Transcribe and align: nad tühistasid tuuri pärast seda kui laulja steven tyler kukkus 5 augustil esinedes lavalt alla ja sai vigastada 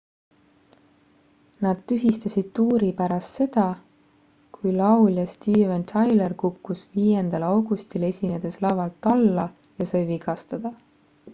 nad 1.63 1.81
tühistasid 1.89 2.47
tuuri 2.59 2.87
pärast 3.01 3.37
seda 3.41 3.65
kui 4.57 4.71
laulja 4.77 5.25
steven 5.33 5.83
tyler 5.91 6.35
kukkus 6.45 6.81
5 7.01 7.41
augustil 7.49 8.07
esinedes 8.09 8.57
lavalt 8.67 9.11
alla 9.13 9.45
ja 9.83 9.89
sai 9.91 10.03
vigastada 10.13 10.73